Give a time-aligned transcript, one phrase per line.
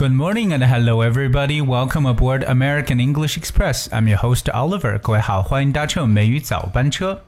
[0.00, 1.62] Good morning and hello everybody.
[1.62, 3.88] Welcome aboard American English Express.
[3.90, 4.98] I'm your host Oliver.
[4.98, 7.22] 各位好，欢迎搭乘美语早班车。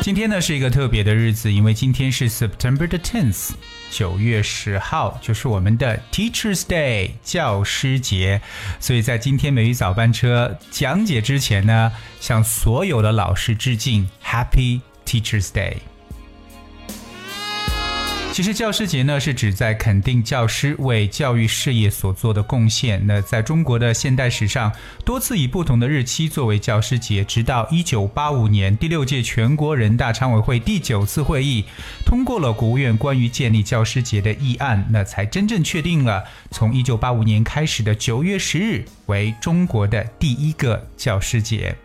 [0.00, 3.50] 今天呢是一个特别的日子，因为今天是 September the tenth，
[3.90, 8.40] 九月十号，就是我们的 Teachers Day 教师节。
[8.80, 15.76] 所以在今天美语早班车讲解之前呢，向所有的老师致敬，Happy Teachers Day。
[18.31, 23.05] 其实教师节呢，是指在肯定教师为教育事业所做的贡献。
[23.05, 24.71] 那在中国的现代史上，
[25.03, 31.65] 多次以不同的日期作为教师节，直到一九八五年第六届全国人大常委会第九次会议
[32.05, 41.75] 通过了国务院关于建立教师节的议案，那才真正确定了从一九八五年开始的九月十日为中国的第一个教师节。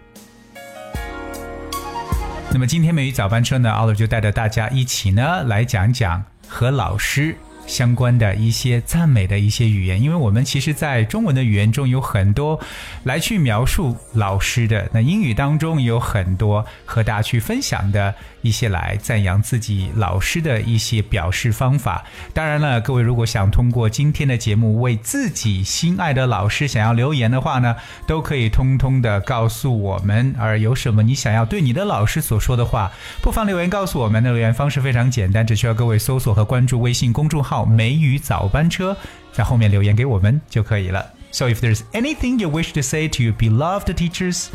[2.53, 6.25] 那么今天美语早班车呢，奥乐就带着大家一起呢来讲讲。
[6.55, 12.61] 和老师相关的一些赞美的一些语言，因为我们其实，在中文的语言中有很多
[13.05, 18.15] 来去描述老师的，那英语当中有很多和大家去分享的。
[18.45, 22.05] 一些来赞扬自己老师的一些表示方法。
[22.35, 27.75] 当然了，各位如果想通过今天的节目为自己心爱的老师想要留言的话呢，
[28.07, 30.35] 都可以通通的告诉我们。
[30.39, 32.93] 而有什么你想要对你的老师所说的话，
[33.23, 34.23] 不妨留言告诉我们。
[34.23, 38.96] 的留言方式非常简单，只需要各位搜索和关注微信公众号梅雨早班车”，
[39.32, 41.14] 在后面留言给我们就可以了。
[41.32, 44.48] So if there's anything you wish to say to your beloved teachers,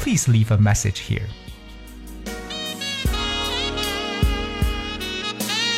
[0.00, 1.22] please leave a message here.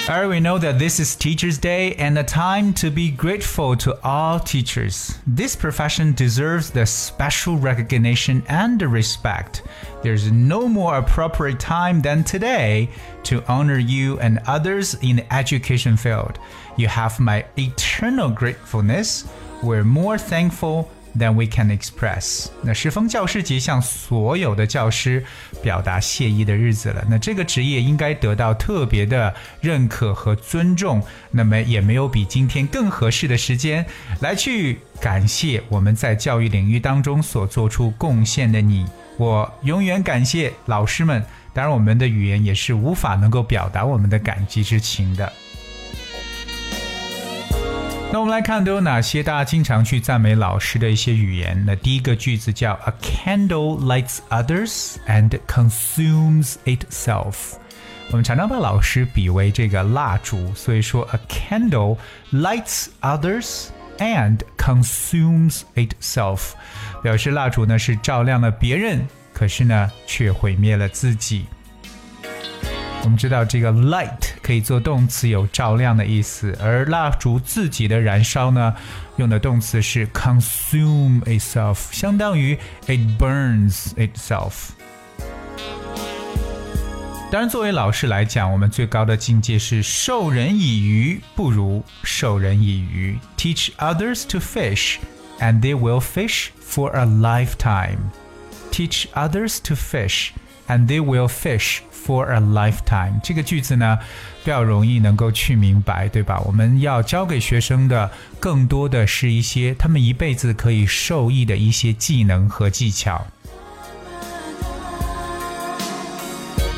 [0.09, 3.99] Alright, we know that this is Teachers' Day and a time to be grateful to
[4.05, 5.19] all teachers.
[5.27, 9.63] This profession deserves the special recognition and the respect.
[10.03, 12.87] There's no more appropriate time than today
[13.23, 16.39] to honor you and others in the education field.
[16.77, 19.27] You have my eternal gratefulness.
[19.61, 22.47] We're more thankful Than we can express。
[22.61, 25.25] 那适逢教师节，向所有的教师
[25.63, 27.03] 表达谢意的日子了。
[27.09, 31.01] 那这个职业应该得到特别的认可和尊重。
[31.31, 33.83] 那么也没有比今天更合适的时间
[34.19, 38.85] 来去感谢我们在教育领域当中所做出贡献的你。
[39.17, 41.23] 我永远感谢老师们。
[41.51, 45.33] 当然，我们的语言也是无法能够表达我们的感激之情的。
[48.09, 51.61] 那我们来看都有哪些大家经常去赞美老师的一些语言。
[51.67, 57.55] 那第一个句子叫 "A candle lights others and consumes itself"。
[58.09, 61.97] 我们常常把老师比为这个蜡烛，所以说 "A candle
[62.31, 63.65] lights others
[63.97, 66.51] and consumes itself"，
[67.03, 71.45] 表示蜡烛呢是照亮了别人，可是呢却毁灭了自己。
[73.06, 78.74] 我们知道这个 light 可以做动词，有照亮的意思，而蜡烛自己的燃烧呢，
[79.16, 84.70] 用的动词是 consume itself，相当于 it burns itself。
[87.30, 93.18] 当然，作为老师来讲，我们最高的境界是授人以鱼不如授人以渔。
[93.36, 94.98] Teach others to fish,
[95.40, 98.10] and they will fish for a lifetime.
[98.70, 100.32] Teach others to fish,
[100.68, 101.78] and they will fish.
[102.06, 103.98] For a lifetime，这个句子呢
[104.42, 106.40] 比较容易能够去明白，对吧？
[106.44, 113.24] 我们要教给学生的更多的是一些他们一辈子可以受益的一些技能和技巧。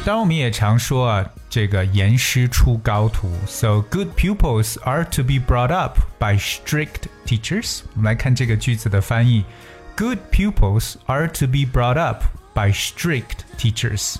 [0.05, 7.81] 当然，我们也常说啊，这个严师出高徒，So good pupils are to be brought up by strict teachers。
[7.95, 9.45] 我们来看这个句子的翻译：
[9.97, 14.17] Good pupils are to be brought up by strict teachers。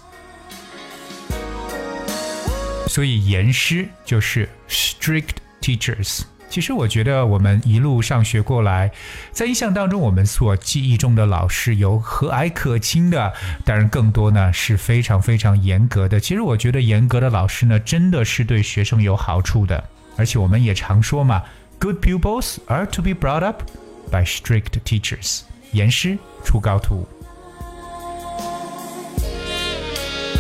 [2.90, 6.22] 所以严师就是 strict teachers。
[6.50, 8.92] 其实我觉得我们一路上学过来，
[9.32, 13.32] 在印象当中，我们所记忆中的老师有和蔼可亲的，
[13.64, 16.20] 当然更多呢是非常非常严格的。
[16.20, 19.84] 其实我觉得严格的老师呢，真的是对学生有好处的。
[20.18, 21.44] 而且我们也常说嘛
[21.78, 23.62] ，good pupils are to be brought up
[24.10, 25.42] by strict teachers。
[25.74, 27.08] 严师出高徒。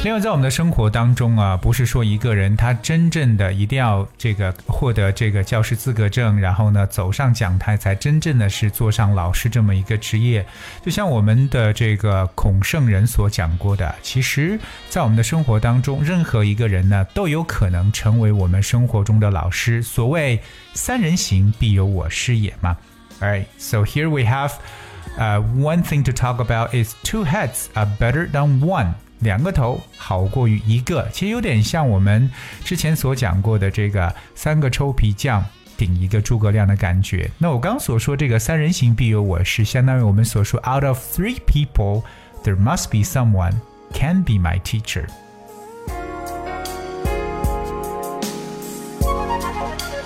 [0.01, 10.45] 另外，在我们的生活当中啊，不是说一个人他真正的一定要这个获得这个教师资格证，然后呢走上讲台才真正的是做上老师这么一个职业。
[10.81, 14.57] 就像我们的这个孔圣人所讲过的，其实，
[14.87, 19.83] 在我们的生活当中，任何一个人呢都有可能成为我们生活中的老师。
[19.83, 20.39] 所谓
[20.73, 22.77] 三人行，必有我师也嘛。
[23.19, 24.53] Alright, so here we have,
[25.17, 28.93] uh, one thing to talk about is two heads are better than one.
[29.19, 32.29] 两个头好过于一个，其实有点像我们
[32.63, 35.43] 之前所讲过的这个三个臭皮匠
[35.77, 37.29] 顶一个诸葛亮的感觉。
[37.37, 42.03] 那我刚所说这个三人行必有我师，相当于我们所说 out of three people
[42.43, 43.53] there must be someone
[43.93, 45.05] can be my teacher。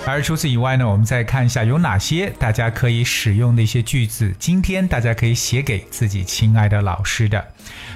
[0.05, 4.33] 而除此以外呢，我们再看一下有哪些大家可以使用的一些句子。
[4.39, 7.45] 今天大家可以写给自己亲爱的老师的。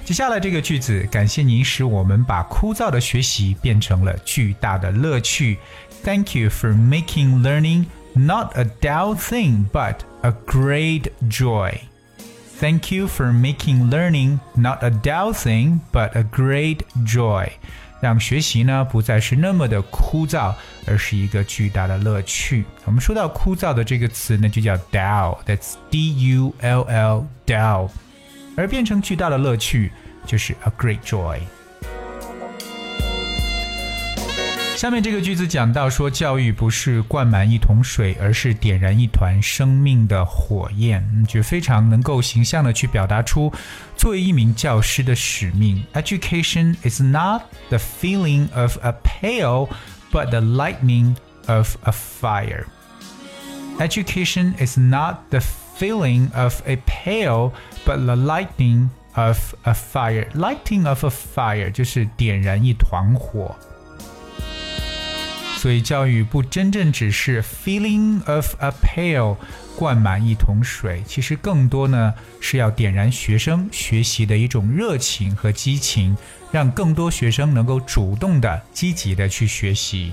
[0.05, 5.57] 接下来这个句子，感谢您使我们把枯燥的学习变成了巨大的乐趣。
[6.03, 11.73] Thank you for making learning not a dull thing but a great joy.
[12.59, 17.49] Thank you for making learning not a dull thing but a great joy.
[18.00, 20.54] 让学习呢不再是那么的枯燥，
[20.86, 22.64] 而是一个巨大的乐趣。
[22.84, 27.90] 我们说到枯燥的这个词呢，就叫 dull，that's D-U-L-L，dull，
[28.56, 29.90] 而变成巨大的乐趣
[30.24, 31.40] 就是 a great joy。
[34.78, 43.52] 下面这个句子讲到说，教育不是灌满一桶水，而是点燃一团生命的火焰，就非常能够形象的去表达出
[43.96, 45.82] 作为一名教师的使命。
[45.94, 49.68] Education is not the feeling of a pail,
[50.12, 51.16] but the lightning
[51.48, 52.66] of a fire.
[53.80, 55.40] Education is not the
[55.76, 57.50] feeling of a pail,
[57.84, 60.28] but the lightning of a fire.
[60.34, 63.56] Lighting of a fire 就是点燃一团火。
[65.57, 69.37] 所以教育不真正只是 filling of a pail，
[69.77, 76.17] 灌满一桶水，其实更多呢是要点燃学生学习的一种热情和激情，
[76.51, 80.11] 让更多学生能够主动的、积极的去学习。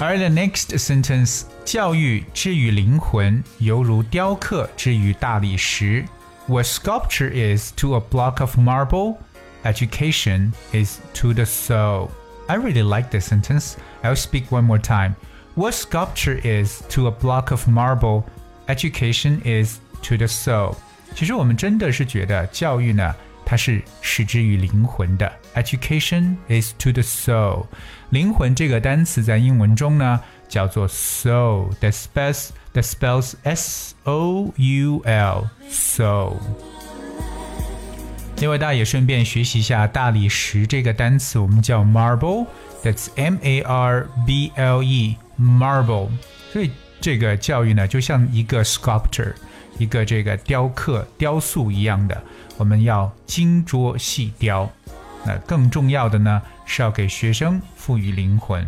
[0.00, 6.04] 而 the next sentence，教育之于灵魂，犹如雕刻之于大理石。
[6.46, 9.18] What sculpture is to a block of marble
[9.64, 12.10] Education is to the soul.
[12.46, 13.76] I really like this sentence.
[14.02, 15.14] I'll speak one more time.
[15.54, 18.24] What sculpture is to a block of marble,
[18.68, 20.76] education is to the soul.
[21.14, 23.14] 其实我们真的是觉得教育呢，
[23.46, 25.32] 它是使之于灵魂的。
[25.54, 27.66] Education is to the soul.
[28.10, 31.72] 灵魂这个单词在英文中呢叫做 soul.
[31.80, 36.36] That spells that spells S O U L soul.
[38.39, 46.07] 另外，大家也顺便学习一下大理石这个单词，我们叫 marble，that's M A R B L E，marble。
[46.53, 46.71] 所以
[47.01, 49.33] 这个教育呢，就像一个 sculptor，
[49.77, 52.23] 一个这个雕刻、雕塑一样的，
[52.55, 54.71] 我们要精琢细雕。
[55.25, 58.65] 那更重要的呢，是要给学生赋予灵魂。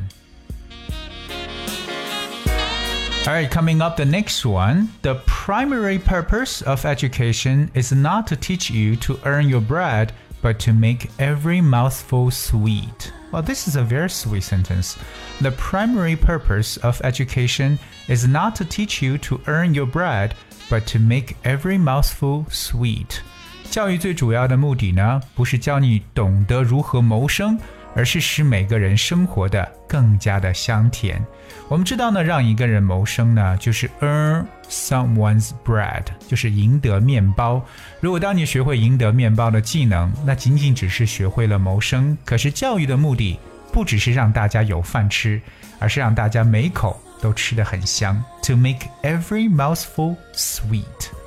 [3.27, 4.89] All right, coming up the next one.
[5.03, 10.13] The primary purpose of education is not to teach you to earn your bread,
[10.43, 13.13] but to make every mouthful sweet.
[13.33, 14.97] Well, this is a very sweet sentence.
[15.41, 20.37] The primary purpose of education is not to teach you to earn your bread,
[20.71, 23.23] but to make every mouthful sweet.
[23.69, 27.59] 教育最主要的目的呢，不是教你懂得如何谋生。
[27.96, 31.24] 而是使每个人生活的更加的香甜。
[31.68, 37.64] 我们知道呢，让一个人谋生呢，就是 earn someone's bread，就是赢得面包。
[38.00, 42.18] 如果当你学会赢得面包的技能，那仅仅只是学会了谋生。
[42.26, 43.40] 可是教育的目的
[43.72, 45.42] 不只是让大家有饭吃，
[45.80, 48.22] 而是让大家每口都吃得很香。
[48.44, 51.21] To make every mouthful sweet。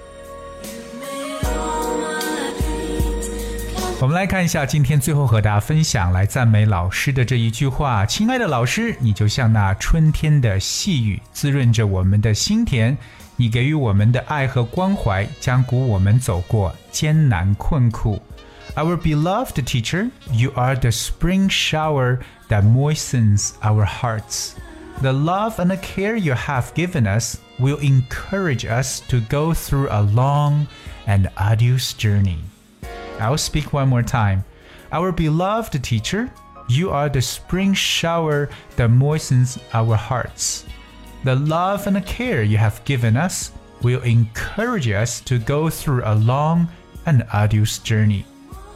[4.03, 12.97] 我们来看一下今天最后和大家分享来赞美老师的这一句话：“亲爱的老师，你就像那春天的细雨，滋润着我们的心田。
[13.35, 18.21] 你给予我们的爱和关怀，将鼓舞我们走过艰难困苦。”
[18.75, 24.51] Our beloved teacher, you are the spring shower that moistens our hearts.
[25.01, 29.89] The love and the care you have given us will encourage us to go through
[29.89, 30.67] a long
[31.05, 32.39] and arduous journey.
[33.19, 34.43] I'll speak one more time.
[34.91, 36.29] Our beloved teacher,
[36.67, 40.63] you are the spring shower that moistens our hearts.
[41.23, 43.51] The love and the care you have given us
[43.81, 46.67] will encourage us to go through a long
[47.05, 48.23] and arduous journey.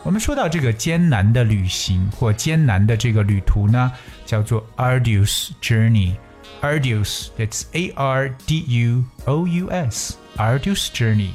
[0.03, 3.91] 我们说到这个艰难的旅行或艰难的这个旅途呢，
[4.25, 11.31] 叫做 arduous journey。arduous, it's A R D U O U S, arduous journey.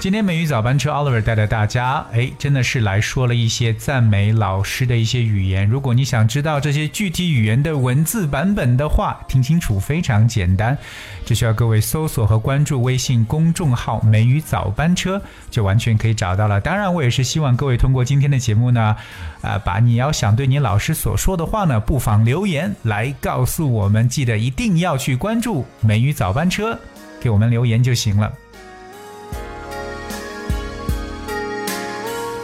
[0.00, 5.68] 今天美语早班车 Oliver 带着大家，哎，真的是来说了一些赞美老师的一些语言。
[5.68, 10.78] 如果你想知道这些具体语言的文字版本的话，听清楚非常简单，
[11.26, 16.60] 只需要各位搜索和关注微信公众号“美语早班车”，就完全可以找到了。
[16.60, 18.94] 当然，我也是希望各位通过今天的节目呢，
[19.42, 24.08] 啊，把你要想对你老师所说的话呢，不妨留言来告诉我们。
[24.08, 26.78] 记得一定要去关注“美语早班车”，
[27.20, 28.32] 给我们留言就行了。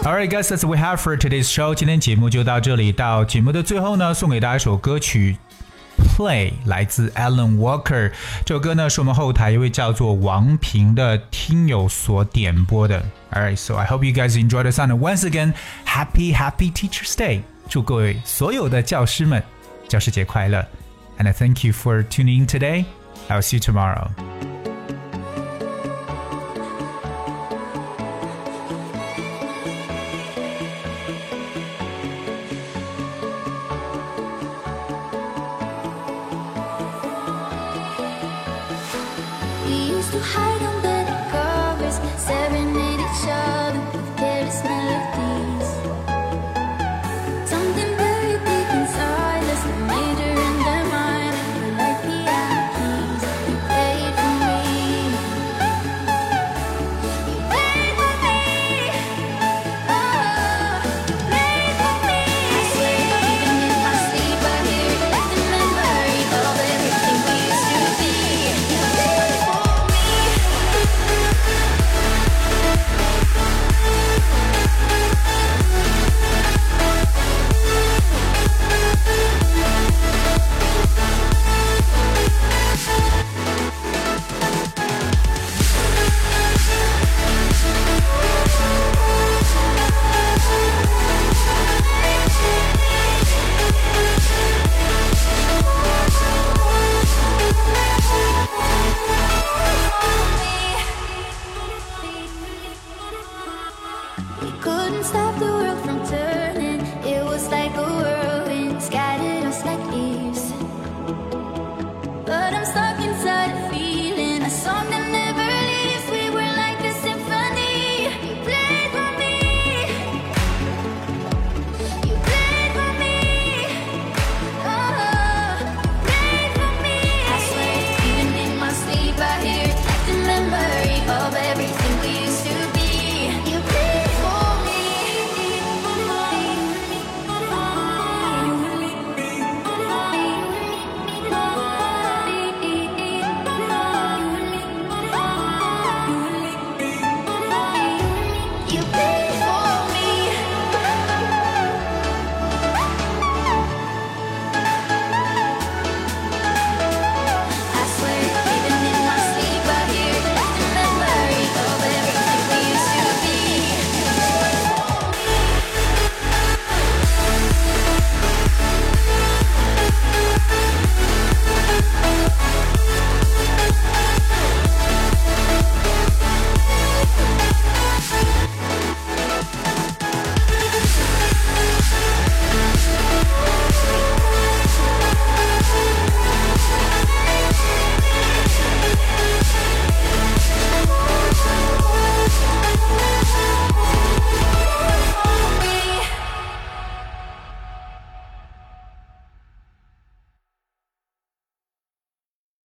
[0.04, 1.76] Alright, guys, that's we have for today's show.
[1.76, 2.92] 今天节目就到这里。
[2.92, 5.38] 到节目的最后呢，送给大家一首歌曲《
[6.18, 8.12] Play》，来自 Alan Walker。
[8.46, 13.04] 这首歌呢，是我们后台一位叫做王平的听友所点播的。
[13.32, 14.98] Alright, so I hope you guys enjoy the sound.
[14.98, 15.54] Once again,
[15.86, 17.42] happy, happy Teachers Day！
[17.68, 19.44] 祝各位所有的教师们
[19.88, 20.66] 教师节快乐！
[21.20, 22.86] And I thank you for tuning in today.
[23.28, 24.08] I'll see you tomorrow.